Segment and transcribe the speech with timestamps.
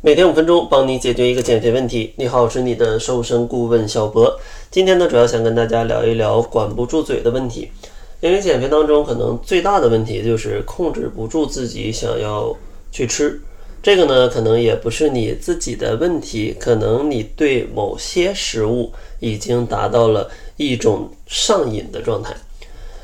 [0.00, 2.14] 每天五分钟，帮你解决一个减肥问题。
[2.14, 4.38] 你好，我是你的瘦身顾问小博。
[4.70, 7.68] 今天呢，主要想跟大家聊一聊管不住嘴的问题。
[8.20, 12.56] 因为减肥当中可能最大的问题就是控制不住自己想要
[12.92, 13.40] 去吃。
[13.82, 22.36] 这个呢，可能也不是你自己的问题，可能你对某些食物已经达到了一种上瘾的状态。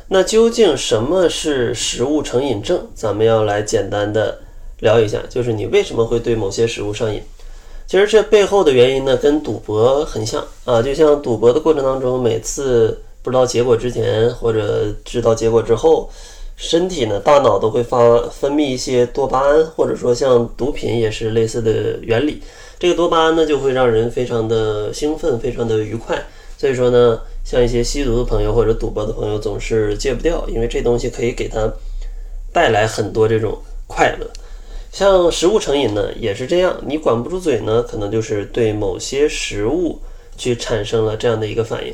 [0.06, 2.86] 那究竟什么是食物成瘾症？
[2.94, 4.43] 咱们要来简单的。
[4.84, 7.20] 聊一下，就是你为什么会对某些食物上瘾？
[7.86, 10.82] 其实这背后的原因呢，跟赌博很像啊。
[10.82, 16.10] 就像赌博的过程当中，每次不知道结果之前或者知道结果之后，
[16.56, 22.42] 身体呢、大脑都会发分泌一些多巴胺，或者说像毒品也是类似的原理。
[22.78, 26.22] 这个多巴胺呢，就会让人非常的兴奋，非常的愉快。
[26.58, 31.70] 所以说呢，像一些吸毒的朋友或者赌博的朋友总是戒不掉，因为这东西可以给他
[32.52, 34.26] 带来很多这种快乐。
[34.94, 36.80] 像食物成瘾呢，也是这样。
[36.86, 39.98] 你管不住嘴呢，可能就是对某些食物
[40.36, 41.92] 去产生了这样的一个反应。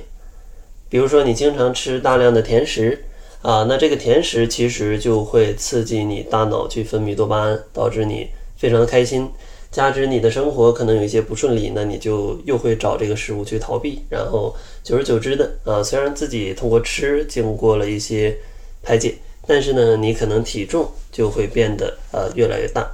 [0.91, 3.03] 比如说，你经常吃大量的甜食
[3.41, 9.31] 啊，那这个甜食其实就会刺激你大脑去分泌多巴胺，导致你非常的开心。
[9.71, 14.03] 加之你的生活可能有一些不顺利，那你就又会找这个食物去逃避。
[14.11, 18.37] 然后久而久之的啊，虽然自己通过吃经过了一些
[18.83, 19.15] 排解。
[19.51, 22.89] 但是呢，你可能体重就会变得呃越来越大。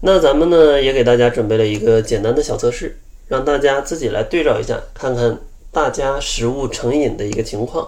[0.00, 5.38] 那咱们呢也给大家准备了一个简单的小测试，让大家自己来对照一下，看看
[5.70, 7.86] 大家食物成瘾的一个情况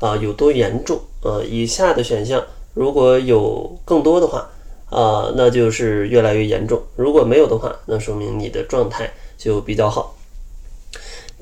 [0.00, 1.38] 啊有多严重啊。
[1.48, 4.50] 以下的选项如果有更多的话
[4.90, 10.16] 啊，那就是越来越严重；如果没有的话，那说明你的状态就比较好。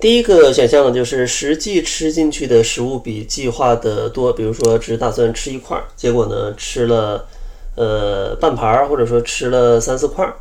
[0.01, 7.29] 第一个选项呢，就是实际吃进去的食物比计划的多，比如说只打算吃一块儿，结果呢吃了
[7.77, 10.37] 呃半盘儿，或者说吃了三四块儿。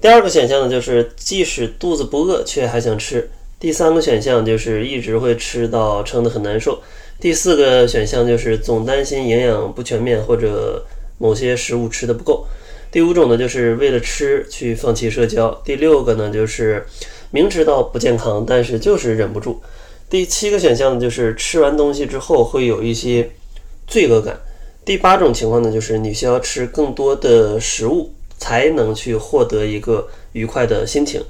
[0.00, 3.30] 第二个选项呢，就是即使肚子不饿，却还想吃。
[3.60, 6.82] 第三个选项就是一直会吃到撑得很难受。
[7.20, 10.84] 第四个选项就是总担心营养不全面，或者
[11.18, 12.44] 某些食物吃的不够。
[12.92, 15.50] 第五种呢，就是为了吃去放弃社交。
[15.64, 16.86] 第六个呢，就是
[17.30, 19.62] 明知道不健康，但是就是忍不住。
[20.10, 23.30] 第七个选项呢，就是吃完东西之后会有一些
[23.86, 24.38] 罪恶感。
[24.84, 31.24] 第八种情况呢，就是你需要吃更多的食物才能去获得一个愉快的心情。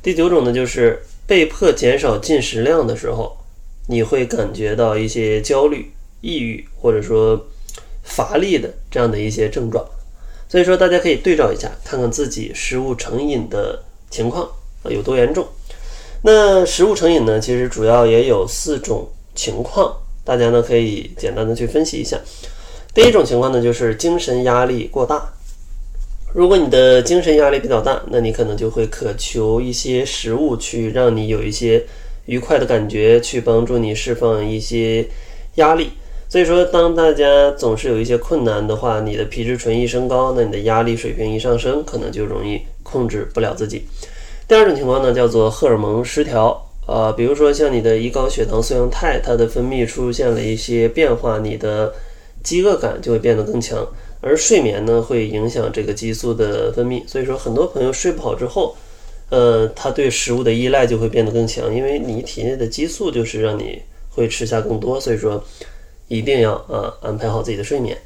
[0.00, 3.36] 第九种呢，就是被迫减少进食量的时候，
[3.88, 5.90] 你会感觉到一些焦虑、
[6.20, 7.44] 抑郁或者说
[8.04, 9.84] 乏力的这样的一些症状。
[10.48, 14.48] 所以说，大家可以对照一下，看看自己食物成瘾的情况
[14.82, 15.46] 啊有多严重。
[16.22, 19.94] 那食物成瘾呢，其实主要也有四种情况，
[20.24, 22.18] 大家呢可以简单的去分析一下。
[22.94, 25.34] 第一种情况呢，就是精神压力过大。
[26.34, 31.84] 如果你的精神压力比较大，那你可能就会渴求一些食物去让你有一些
[32.26, 35.06] 愉快的感觉，去帮助你释放一些
[35.56, 35.90] 压力。
[36.30, 43.84] 所以说，当大家总是有一些困难的话，你的皮质醇一升高，那你的压力水平一上升，可能就容易控制不了自己。
[44.46, 51.94] 第二种情况呢，叫做荷尔蒙失调，呃，比如说像你的胰高血糖素样肽，它的分泌出现了一些变化，你的
[52.42, 53.88] 饥饿感就会变得更强，
[54.20, 57.02] 而睡眠呢，会影响这个激素的分泌。
[57.08, 58.76] 所以说，很多朋友睡不好之后，
[59.30, 65.42] 呃，他对食物的依赖就会变得更强，因为你体内的激素就是让你会吃下更多，所以说。
[66.08, 67.96] 一定要啊安排好自己的睡眠，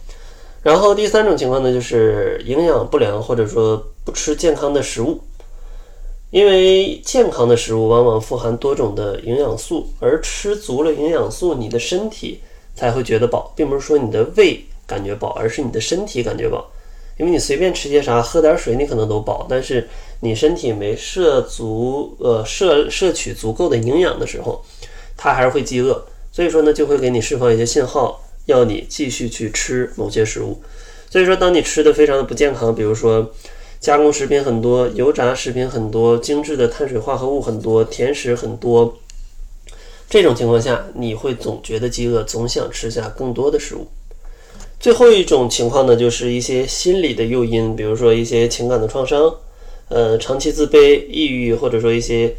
[0.63, 5.21] 然后第三种情况呢，就是营养不良或者说不吃健康的食物，
[6.31, 12.41] 因为健康的食物往往富含多种的营养素，而吃足了营养素，你的身体
[12.75, 16.67] 才会觉得饱，并不是说你的胃感觉饱，而是你的身体感觉饱，
[17.19, 19.89] 因为你随便吃些啥，喝点水你可能都饱，但是
[20.21, 24.65] 你身体没摄足呃摄摄取足够的营养的时候，
[25.17, 26.05] 它还是会饥饿。
[26.33, 30.63] 所以说呢，就会给你释放一些信号，要你继续去吃某些食物。
[31.11, 33.31] 所以说，当你吃的非常的不健康，比如说
[33.79, 38.99] 加工食品很多、油炸食品很多、精致的碳水化合物很多、甜食很多，
[40.09, 43.87] 这种情况下，你会总觉得饥饿，总想吃下更多的食物。
[44.81, 49.35] 最后一种情况呢，就是一些心理的诱因，比如说一些情感的创伤，
[49.91, 52.35] 呃，长期自卑、抑郁，或者说一些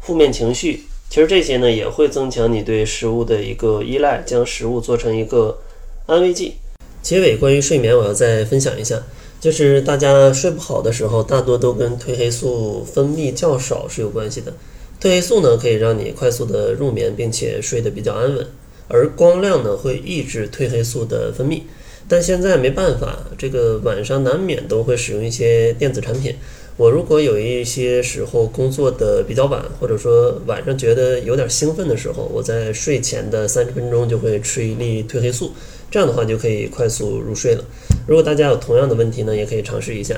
[0.00, 0.84] 负面情绪。
[1.10, 5.58] 其实这些呢也会增强你对食物的一个依赖，将食物做成一个
[6.06, 6.54] 安慰剂。
[7.00, 9.02] 结尾关于睡眠，我要再分享一下，
[9.40, 14.52] 就是大家睡不好的时候，大多都跟褪黑素分泌较少是有关系的。
[15.00, 18.46] 褪黑素呢可以让你快速的入眠，并且睡得比较安稳，
[18.88, 21.62] 而光亮呢会抑制褪黑素的分泌。
[22.06, 26.34] 但现在没办法，这个晚上难免都会使用一些电子产品。
[26.78, 35.50] 我如果有一些时候工作的比较晚，或者说晚上觉得有点兴奋的时候，我在睡前的三十分钟就会吃一粒褪黑素，
[35.90, 37.64] 这样的话就可以快速入睡了。
[38.06, 40.14] 如果大家有同样的问题呢，也可以尝试一下。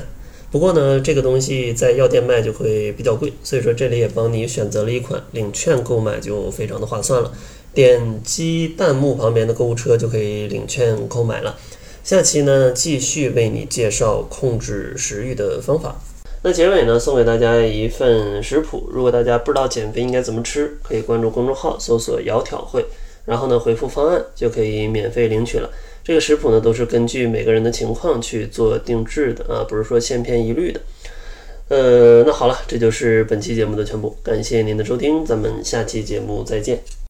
[0.50, 7.32] 不过呢，这个东西在药店卖就会比较贵，所以说这里也帮你选择了一款领券购买就非常的划算了。
[7.72, 11.58] 点击弹幕旁边的购物车就可以领券购买了。
[12.04, 15.96] 下期呢，继续为你介绍控制食欲的方法。
[16.42, 18.88] 那结尾呢，送给大家一份食谱。
[18.90, 22.84] 如果大家不知道减肥应该怎么吃，可以关注公众号搜索“窈窕会”，
[23.26, 25.70] 然后呢回复方案就可以免费领取了。
[26.02, 30.80] 这个食谱呢都是根据每个人的情况去做定制的啊，不是说千篇一律的。
[31.68, 36.80] 呃，那好了，这就是本期节目的全部，感谢您的收听，咱们下期节目再见。